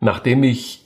[0.00, 0.84] Nachdem ich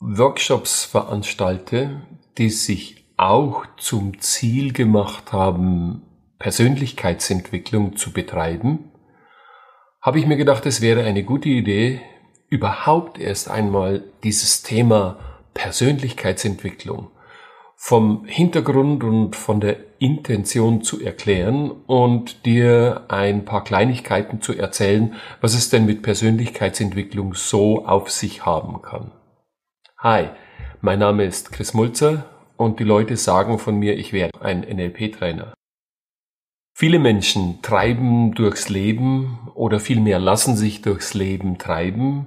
[0.00, 2.02] Workshops veranstalte,
[2.38, 6.02] die sich auch zum Ziel gemacht haben,
[6.38, 8.90] Persönlichkeitsentwicklung zu betreiben,
[10.00, 12.00] habe ich mir gedacht, es wäre eine gute Idee,
[12.48, 15.18] überhaupt erst einmal dieses Thema
[15.54, 17.10] Persönlichkeitsentwicklung
[17.82, 25.14] vom Hintergrund und von der Intention zu erklären und dir ein paar Kleinigkeiten zu erzählen,
[25.40, 29.12] was es denn mit Persönlichkeitsentwicklung so auf sich haben kann.
[29.96, 30.28] Hi,
[30.82, 32.26] mein Name ist Chris Mulzer
[32.58, 35.54] und die Leute sagen von mir, ich wäre ein NLP-Trainer.
[36.74, 42.26] Viele Menschen treiben durchs Leben oder vielmehr lassen sich durchs Leben treiben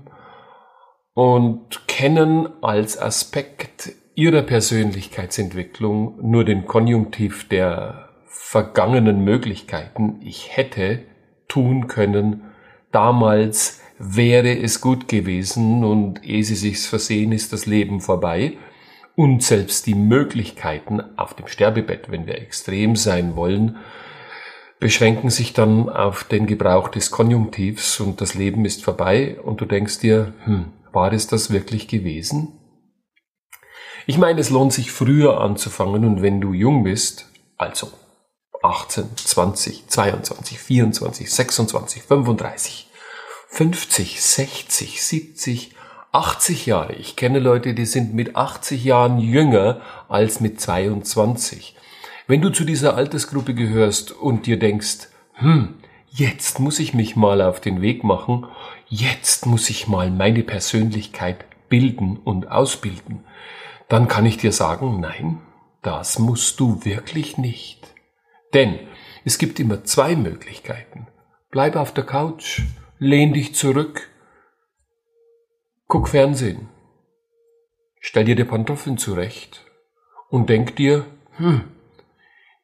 [1.13, 10.19] und kennen als Aspekt ihrer Persönlichkeitsentwicklung nur den Konjunktiv der vergangenen Möglichkeiten.
[10.21, 10.99] Ich hätte
[11.47, 12.43] tun können,
[12.91, 18.57] damals wäre es gut gewesen und ehe sie sich's versehen, ist das Leben vorbei.
[19.15, 23.77] Und selbst die Möglichkeiten auf dem Sterbebett, wenn wir extrem sein wollen,
[24.79, 29.65] beschränken sich dann auf den Gebrauch des Konjunktivs und das Leben ist vorbei und du
[29.65, 32.59] denkst dir, hm, war es das wirklich gewesen?
[34.05, 37.89] Ich meine, es lohnt sich früher anzufangen und wenn du jung bist, also
[38.61, 42.87] 18, 20, 22, 24, 26, 35,
[43.47, 45.75] 50, 60, 70,
[46.11, 46.93] 80 Jahre.
[46.93, 51.75] Ich kenne Leute, die sind mit 80 Jahren jünger als mit 22.
[52.27, 55.75] Wenn du zu dieser Altersgruppe gehörst und dir denkst, hm,
[56.09, 58.47] jetzt muss ich mich mal auf den Weg machen,
[58.89, 63.23] jetzt muss ich mal meine Persönlichkeit bilden und ausbilden,
[63.93, 65.39] dann kann ich dir sagen, nein,
[65.83, 67.93] das musst du wirklich nicht.
[68.55, 68.79] Denn
[69.23, 71.05] es gibt immer zwei Möglichkeiten.
[71.51, 72.61] Bleib auf der Couch,
[72.97, 74.09] lehn dich zurück,
[75.85, 76.69] guck Fernsehen,
[77.99, 79.63] stell dir die Pantoffeln zurecht
[80.31, 81.05] und denk dir,
[81.37, 81.65] hm,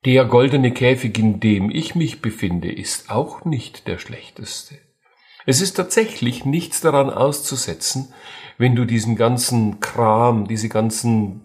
[0.06, 4.80] der goldene Käfig, in dem ich mich befinde, ist auch nicht der schlechteste.
[5.50, 8.14] Es ist tatsächlich nichts daran auszusetzen,
[8.60, 11.44] wenn du diesen ganzen Kram, diese ganzen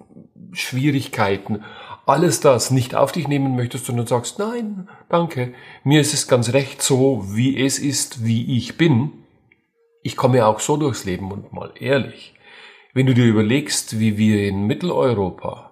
[0.53, 1.65] Schwierigkeiten,
[2.05, 5.55] alles das nicht auf dich nehmen möchtest, sondern sagst, nein, danke,
[5.85, 9.11] mir ist es ganz recht so, wie es ist, wie ich bin.
[10.03, 12.35] Ich komme auch so durchs Leben und mal ehrlich,
[12.93, 15.71] wenn du dir überlegst, wie wir in Mitteleuropa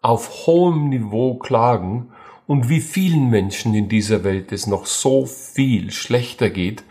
[0.00, 2.12] auf hohem Niveau klagen
[2.46, 6.84] und wie vielen Menschen in dieser Welt es noch so viel schlechter geht,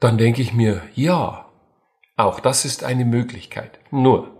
[0.00, 1.46] dann denke ich mir, ja,
[2.16, 3.78] auch das ist eine Möglichkeit.
[3.90, 4.36] Nur,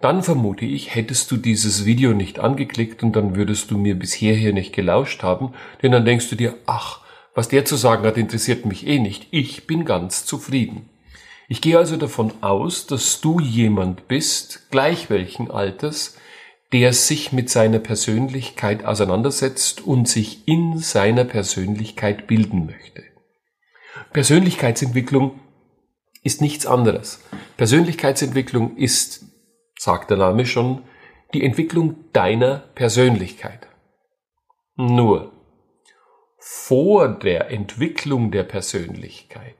[0.00, 4.12] dann vermute ich, hättest du dieses Video nicht angeklickt und dann würdest du mir bis
[4.12, 5.52] hierher nicht gelauscht haben,
[5.82, 7.00] denn dann denkst du dir, ach,
[7.34, 9.28] was der zu sagen hat, interessiert mich eh nicht.
[9.30, 10.88] Ich bin ganz zufrieden.
[11.48, 16.16] Ich gehe also davon aus, dass du jemand bist, gleich welchen Alters,
[16.72, 23.09] der sich mit seiner Persönlichkeit auseinandersetzt und sich in seiner Persönlichkeit bilden möchte.
[24.12, 25.38] Persönlichkeitsentwicklung
[26.22, 27.22] ist nichts anderes.
[27.56, 29.24] Persönlichkeitsentwicklung ist,
[29.78, 30.82] sagt der Name schon,
[31.32, 33.68] die Entwicklung deiner Persönlichkeit.
[34.76, 35.32] Nur,
[36.38, 39.54] vor der Entwicklung der Persönlichkeit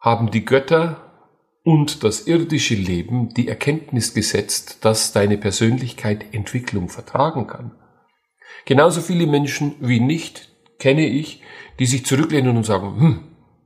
[0.00, 1.12] haben die Götter
[1.62, 7.72] und das irdische Leben die Erkenntnis gesetzt, dass deine Persönlichkeit Entwicklung vertragen kann.
[8.64, 11.42] Genauso viele Menschen wie nicht kenne ich,
[11.78, 13.24] die sich zurücklehnen und sagen, hm,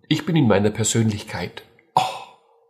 [0.08, 1.62] ich bin in meiner Persönlichkeit
[1.94, 2.00] oh,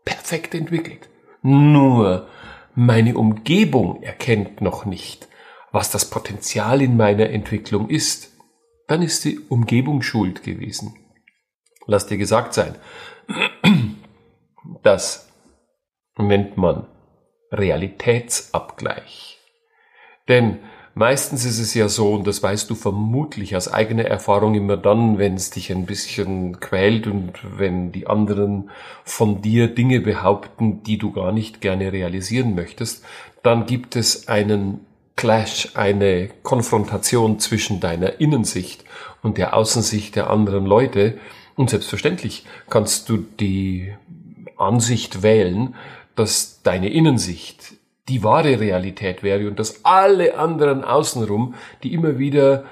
[0.04, 1.09] perfekt entwickelt.
[1.43, 2.28] Nur
[2.75, 5.28] meine Umgebung erkennt noch nicht,
[5.72, 8.32] was das Potenzial in meiner Entwicklung ist.
[8.87, 10.97] Dann ist die Umgebung schuld gewesen.
[11.87, 12.77] Lass dir gesagt sein,
[14.82, 15.32] das
[16.16, 16.87] nennt man
[17.50, 19.38] Realitätsabgleich.
[20.28, 20.59] Denn
[20.98, 25.16] Meistens ist es ja so, und das weißt du vermutlich aus eigener Erfahrung immer dann,
[25.16, 28.70] wenn es dich ein bisschen quält und wenn die anderen
[29.04, 33.04] von dir Dinge behaupten, die du gar nicht gerne realisieren möchtest,
[33.45, 34.80] dann gibt es einen
[35.15, 38.84] Clash, eine Konfrontation zwischen deiner Innensicht
[39.22, 41.16] und der Außensicht der anderen Leute.
[41.54, 43.95] Und selbstverständlich kannst du die
[44.56, 45.77] Ansicht wählen,
[46.16, 47.78] dass deine Innensicht
[48.09, 52.65] die wahre Realität wäre und dass alle anderen außenrum, die immer wieder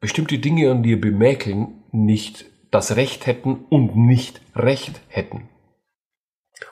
[0.00, 5.48] bestimmte Dinge an dir bemäkeln, nicht das Recht hätten und nicht Recht hätten.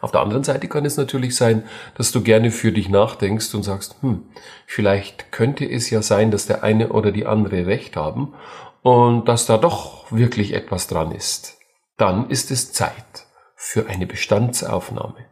[0.01, 1.65] Auf der anderen Seite kann es natürlich sein,
[1.97, 4.25] dass du gerne für dich nachdenkst und sagst, hm,
[4.67, 8.35] vielleicht könnte es ja sein, dass der eine oder die andere Recht haben
[8.83, 11.59] und dass da doch wirklich etwas dran ist.
[11.97, 15.25] Dann ist es Zeit für eine Bestandsaufnahme.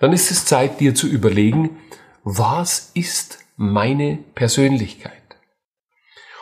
[0.00, 1.78] Dann ist es Zeit, dir zu überlegen,
[2.28, 5.12] was ist meine Persönlichkeit?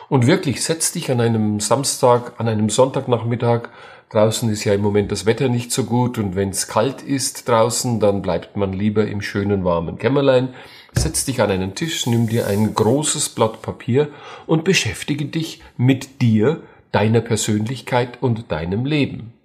[0.09, 3.69] Und wirklich, setz dich an einem Samstag, an einem Sonntagnachmittag,
[4.09, 7.47] draußen ist ja im Moment das Wetter nicht so gut und wenn es kalt ist
[7.47, 10.55] draußen, dann bleibt man lieber im schönen warmen Kämmerlein,
[10.93, 14.07] setz dich an einen Tisch, nimm dir ein großes Blatt Papier
[14.47, 19.35] und beschäftige dich mit dir, deiner Persönlichkeit und deinem Leben.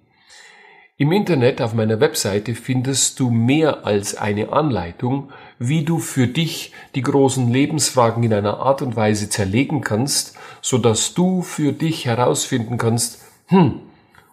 [1.01, 5.31] Im Internet auf meiner Webseite findest du mehr als eine Anleitung,
[5.63, 10.79] wie du für dich die großen Lebensfragen in einer Art und Weise zerlegen kannst, so
[10.79, 13.79] dass du für dich herausfinden kannst, hm,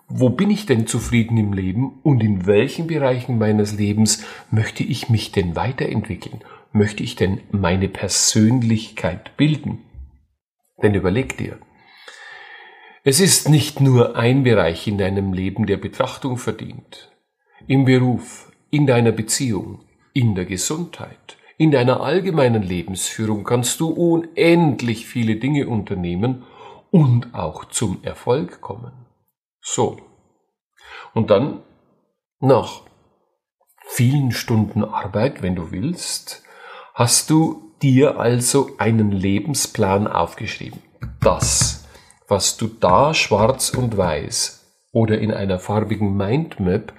[0.09, 5.11] wo bin ich denn zufrieden im Leben und in welchen Bereichen meines Lebens möchte ich
[5.11, 6.41] mich denn weiterentwickeln?
[6.73, 9.81] Möchte ich denn meine Persönlichkeit bilden?
[10.83, 11.59] Denn überleg dir,
[13.05, 17.13] es ist nicht nur ein Bereich in deinem Leben, der Betrachtung verdient.
[17.67, 19.81] Im Beruf, in deiner Beziehung,
[20.19, 26.45] in der Gesundheit, in deiner allgemeinen Lebensführung kannst du unendlich viele Dinge unternehmen
[26.91, 28.93] und auch zum Erfolg kommen.
[29.61, 29.99] So.
[31.15, 31.61] Und dann,
[32.41, 32.83] nach
[33.87, 36.43] vielen Stunden Arbeit, wenn du willst,
[36.95, 40.81] hast du dir also einen Lebensplan aufgeschrieben.
[41.21, 41.79] Das
[42.29, 46.93] was du da schwarz und weiß oder in einer farbigen Mindmap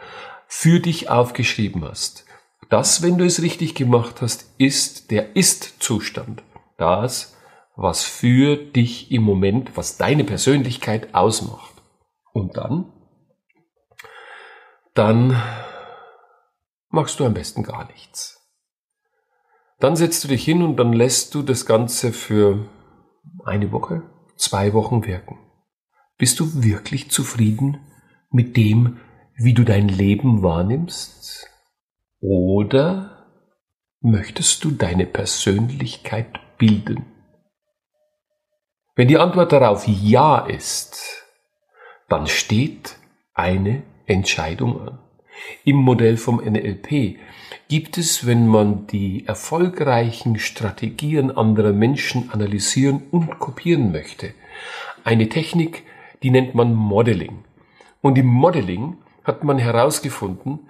[0.47, 2.25] für dich aufgeschrieben hast.
[2.69, 6.43] Das, wenn du es richtig gemacht hast, ist der Ist-Zustand.
[6.77, 7.35] Das,
[7.75, 11.73] was für dich im Moment, was deine Persönlichkeit ausmacht.
[12.31, 12.91] Und dann?
[14.93, 15.41] Dann
[16.89, 18.39] machst du am besten gar nichts.
[19.79, 22.69] Dann setzt du dich hin und dann lässt du das Ganze für
[23.45, 24.03] eine Woche,
[24.35, 25.39] zwei Wochen wirken.
[26.17, 27.79] Bist du wirklich zufrieden
[28.29, 28.99] mit dem,
[29.35, 31.48] wie du dein Leben wahrnimmst?
[32.21, 33.27] Oder
[34.01, 37.05] möchtest du deine Persönlichkeit bilden?
[38.95, 41.25] Wenn die Antwort darauf Ja ist,
[42.09, 42.97] dann steht
[43.33, 44.99] eine Entscheidung an.
[45.63, 47.17] Im Modell vom NLP
[47.69, 54.33] gibt es, wenn man die erfolgreichen Strategien anderer Menschen analysieren und kopieren möchte,
[55.05, 55.83] eine Technik,
[56.23, 57.45] die nennt man Modeling.
[58.01, 60.67] Und im Modeling hat man herausgefunden,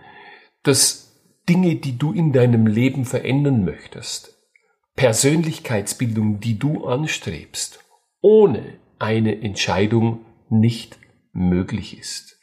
[0.61, 0.98] dass
[1.49, 4.37] Dinge, die du in deinem Leben verändern möchtest,
[4.95, 7.83] Persönlichkeitsbildung, die du anstrebst,
[8.21, 10.99] ohne eine Entscheidung nicht
[11.33, 12.39] möglich ist.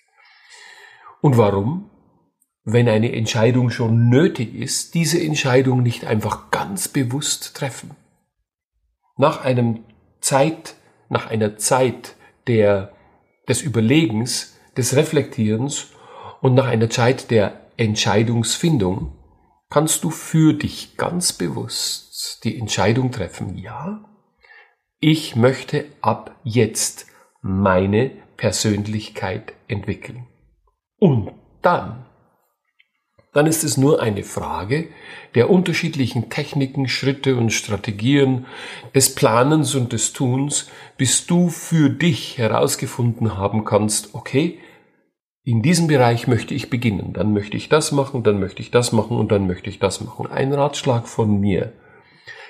[1.20, 1.91] Und warum?
[2.69, 7.93] wenn eine Entscheidung schon nötig ist, diese Entscheidung nicht einfach ganz bewusst treffen.
[9.17, 9.85] Nach einem
[10.20, 10.75] Zeit,
[11.09, 12.17] nach einer Zeit
[12.49, 12.93] der,
[13.49, 15.93] des Überlegens, des Reflektierens
[16.41, 19.12] und nach einer Zeit der Entscheidungsfindung.
[19.69, 24.05] Kannst du für dich ganz bewusst die Entscheidung treffen, ja,
[25.00, 27.06] ich möchte ab jetzt
[27.43, 30.26] meine Persönlichkeit entwickeln.
[30.99, 31.32] Und
[31.62, 32.06] dann
[33.37, 34.88] dann ist es nur eine Frage
[35.34, 38.46] der unterschiedlichen Techniken, Schritte und Strategien,
[38.94, 44.58] des Planens und des Tuns, bis du für dich herausgefunden haben kannst, okay,
[45.46, 48.90] in diesem Bereich möchte ich beginnen, dann möchte ich das machen, dann möchte ich das
[48.90, 50.26] machen und dann möchte ich das machen.
[50.26, 51.73] Ein Ratschlag von mir.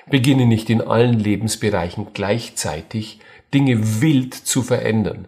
[0.09, 3.19] Beginne nicht in allen Lebensbereichen gleichzeitig
[3.53, 5.27] Dinge wild zu verändern.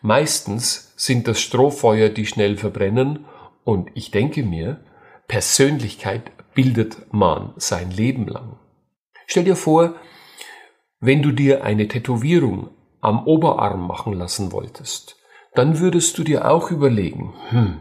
[0.00, 3.24] Meistens sind das Strohfeuer, die schnell verbrennen
[3.64, 4.84] und ich denke mir,
[5.26, 8.60] Persönlichkeit bildet man sein Leben lang.
[9.26, 9.96] Stell dir vor,
[11.00, 15.16] wenn du dir eine Tätowierung am Oberarm machen lassen wolltest,
[15.54, 17.80] dann würdest du dir auch überlegen, hm,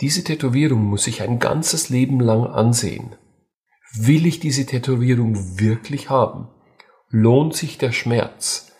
[0.00, 3.16] diese Tätowierung muss ich ein ganzes Leben lang ansehen.
[3.98, 6.48] Will ich diese Tätowierung wirklich haben?
[7.08, 8.72] Lohnt sich der Schmerz?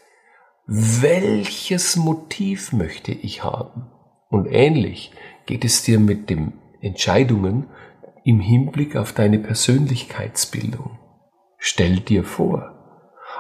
[0.67, 3.91] Welches Motiv möchte ich haben?
[4.29, 5.13] Und ähnlich
[5.47, 7.69] geht es dir mit den Entscheidungen
[8.25, 10.99] im Hinblick auf deine Persönlichkeitsbildung.
[11.59, 12.75] Stell dir vor,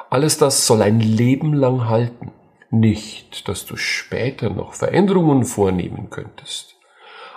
[0.09, 2.33] alles das soll ein Leben lang halten,
[2.80, 6.76] nicht, dass du später noch Veränderungen vornehmen könntest.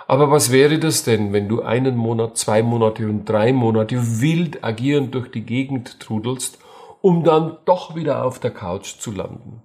[0.06, 4.64] Aber was wäre das denn, wenn du einen Monat, zwei Monate und drei Monate wild
[4.64, 6.58] agierend durch die Gegend trudelst,
[7.00, 9.62] um dann doch wieder auf der Couch zu landen?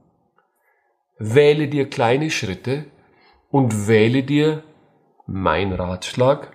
[1.18, 2.86] Wähle dir kleine Schritte
[3.50, 4.64] und wähle dir
[5.26, 6.52] mein Ratschlag,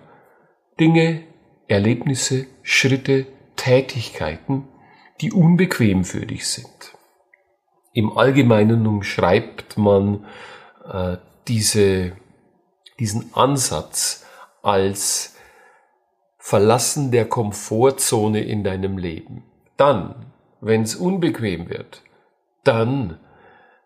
[0.79, 1.23] Dinge,
[1.67, 3.25] Erlebnisse, Schritte,
[3.57, 4.67] Tätigkeiten,
[5.19, 6.97] die unbequem für dich sind.
[7.93, 10.25] Im Allgemeinen umschreibt man
[10.91, 11.17] äh,
[11.47, 12.13] diese,
[12.99, 14.25] diesen Ansatz
[14.61, 15.35] als
[16.37, 19.43] Verlassen der Komfortzone in deinem Leben.
[19.77, 20.25] Dann,
[20.61, 22.01] wenn es unbequem wird,
[22.63, 23.19] dann,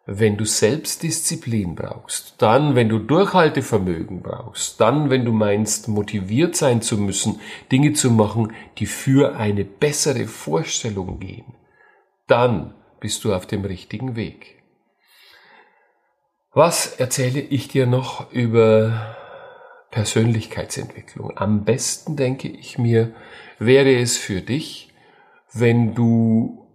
[0.06, 6.84] wenn du Selbstdisziplin brauchst, dann, wenn du Durchhaltevermögen brauchst, dann, wenn du meinst, motiviert sein
[6.84, 7.40] zu müssen,
[7.72, 11.56] Dinge zu machen, die für eine bessere Vorstellung gehen,
[12.28, 14.64] dann bist du auf dem richtigen Weg.
[16.54, 19.16] Was erzähle ich dir noch über
[19.96, 21.38] Persönlichkeitsentwicklung.
[21.38, 23.14] Am besten, denke ich mir,
[23.60, 24.94] wäre es für dich,
[25.54, 26.68] wenn du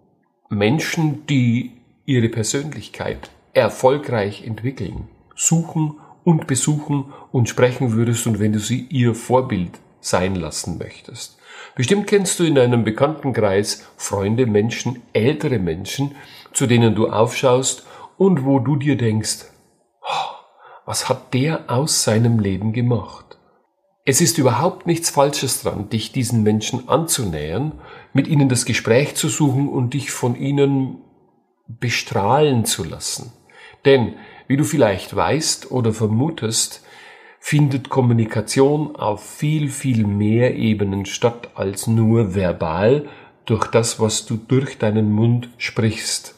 [0.49, 1.73] Menschen, die
[2.07, 9.15] ihre Persönlichkeit erfolgreich entwickeln, suchen und besuchen und sprechen würdest und wenn du sie ihr
[9.15, 11.39] Vorbild sein lassen möchtest.
[11.75, 16.15] Bestimmt kennst du in deinem Bekanntenkreis Freunde, Menschen, ältere Menschen,
[16.53, 17.85] zu denen du aufschaust
[18.17, 19.47] und wo du dir denkst,
[20.85, 23.39] was hat der aus seinem Leben gemacht?
[24.05, 27.81] Es ist überhaupt nichts Falsches dran, dich diesen Menschen anzunähern,
[28.13, 30.99] mit ihnen das Gespräch zu suchen und dich von ihnen
[31.69, 33.33] bestrahlen zu lassen.
[33.85, 34.17] Denn,
[34.49, 36.85] wie du vielleicht weißt oder vermutest,
[37.41, 43.09] findet Kommunikation auf viel, viel mehr Ebenen statt als nur verbal
[43.47, 46.37] durch das, was du durch deinen Mund sprichst.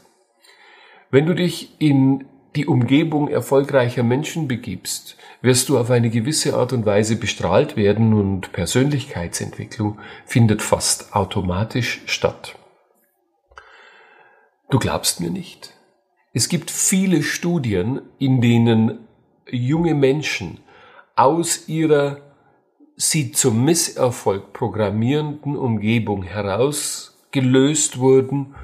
[1.10, 2.24] Wenn du dich in
[2.56, 8.14] die Umgebung erfolgreicher Menschen begibst, wirst du auf eine gewisse Art und Weise bestrahlt werden
[8.14, 12.56] und Persönlichkeitsentwicklung findet fast automatisch statt.
[14.70, 15.74] Du glaubst mir nicht.
[16.32, 19.00] Es gibt viele Studien, in denen
[19.50, 20.60] junge Menschen
[21.16, 22.18] aus ihrer
[22.96, 28.54] sie zum Misserfolg programmierenden Umgebung herausgelöst wurden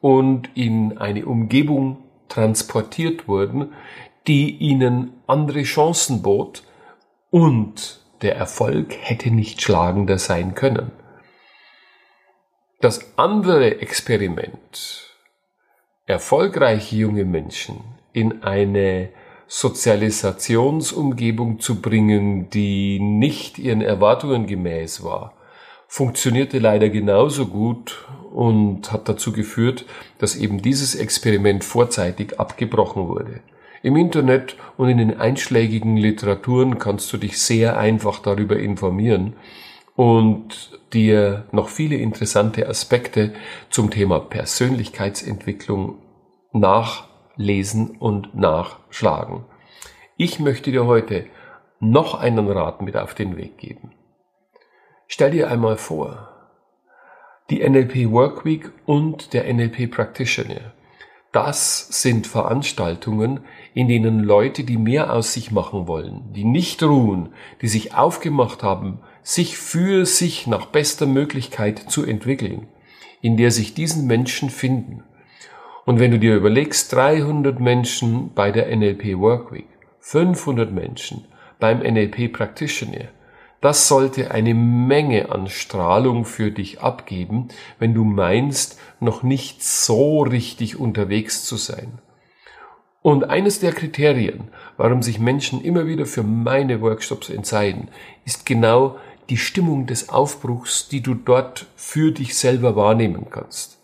[0.00, 3.72] und in eine Umgebung transportiert wurden,
[4.26, 6.62] die ihnen andere Chancen bot
[7.30, 10.92] und der Erfolg hätte nicht schlagender sein können.
[12.80, 15.14] Das andere Experiment,
[16.06, 17.82] erfolgreiche junge Menschen
[18.12, 19.10] in eine
[19.56, 25.32] Sozialisationsumgebung zu bringen, die nicht ihren Erwartungen gemäß war,
[25.86, 29.86] funktionierte leider genauso gut und hat dazu geführt,
[30.18, 33.42] dass eben dieses Experiment vorzeitig abgebrochen wurde.
[33.84, 39.34] Im Internet und in den einschlägigen Literaturen kannst du dich sehr einfach darüber informieren
[39.94, 43.34] und dir noch viele interessante Aspekte
[43.70, 45.98] zum Thema Persönlichkeitsentwicklung
[47.36, 49.44] nachlesen und nachschlagen.
[50.16, 51.26] Ich möchte dir heute
[51.80, 53.92] noch einen Rat mit auf den Weg geben.
[55.06, 56.28] Stell dir einmal vor,
[57.50, 60.72] die NLP Workweek und der NLP Practitioner.
[61.32, 63.40] Das sind Veranstaltungen,
[63.74, 68.62] in denen Leute, die mehr aus sich machen wollen, die nicht ruhen, die sich aufgemacht
[68.62, 72.68] haben, sich für sich nach bester Möglichkeit zu entwickeln,
[73.20, 75.02] in der sich diesen Menschen finden.
[75.84, 79.66] Und wenn du dir überlegst, 300 Menschen bei der NLP Workweek,
[80.00, 81.24] 500 Menschen
[81.60, 83.08] beim NLP Practitioner,
[83.60, 87.48] das sollte eine Menge an Strahlung für dich abgeben,
[87.78, 91.98] wenn du meinst, noch nicht so richtig unterwegs zu sein.
[93.00, 94.48] Und eines der Kriterien,
[94.78, 97.88] warum sich Menschen immer wieder für meine Workshops entscheiden,
[98.24, 98.96] ist genau
[99.28, 103.78] die Stimmung des Aufbruchs, die du dort für dich selber wahrnehmen kannst.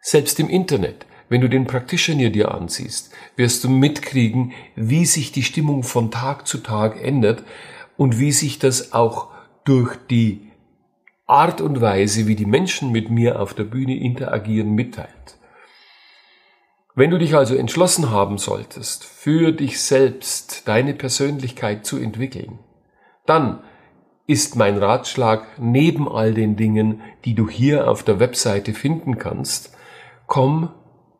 [0.00, 5.42] Selbst im Internet, wenn du den Practitioner dir ansiehst, wirst du mitkriegen, wie sich die
[5.42, 7.44] Stimmung von Tag zu Tag ändert,
[8.00, 9.28] und wie sich das auch
[9.64, 10.50] durch die
[11.26, 15.36] Art und Weise, wie die Menschen mit mir auf der Bühne interagieren, mitteilt.
[16.94, 22.58] Wenn du dich also entschlossen haben solltest, für dich selbst deine Persönlichkeit zu entwickeln,
[23.26, 23.62] dann
[24.26, 29.76] ist mein Ratschlag neben all den Dingen, die du hier auf der Webseite finden kannst,
[30.30, 30.70] komm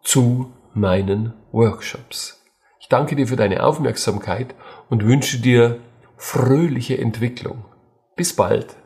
[0.02, 2.46] zu meinen Workshops.
[2.78, 4.54] Ich danke dir für deine Aufmerksamkeit
[4.88, 5.80] und wünsche dir
[6.16, 7.64] fröhliche Entwicklung.
[8.14, 8.76] Bis bald.